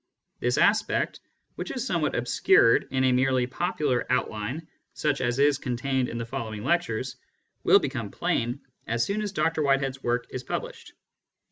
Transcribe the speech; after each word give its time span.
This 0.39 0.57
aspect, 0.57 1.19
which 1.57 1.69
is 1.69 1.85
somewhat 1.85 2.15
obscured 2.15 2.87
in 2.89 3.03
a 3.03 3.11
merely 3.11 3.45
popular 3.45 4.03
outline 4.11 4.67
such 4.95 5.21
as 5.21 5.37
is 5.37 5.59
contained 5.59 6.09
in 6.09 6.17
the 6.17 6.25
following 6.25 6.63
lectures, 6.63 7.17
will 7.63 7.77
become 7.77 8.09
plain 8.09 8.61
as 8.87 9.03
soon 9.05 9.21
as 9.21 9.31
Dr 9.31 9.61
Whitehead's 9.61 10.01
work 10.01 10.25
is 10.31 10.43
published. 10.43 10.93